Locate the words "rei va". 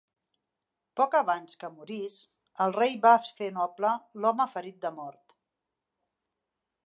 2.77-3.13